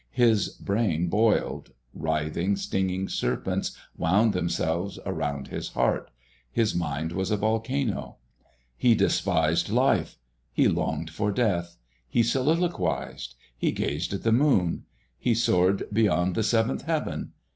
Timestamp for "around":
5.05-5.49